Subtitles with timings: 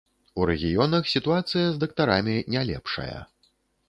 [0.39, 3.19] У рэгіёнах сітуацыя з дактарамі не лепшая.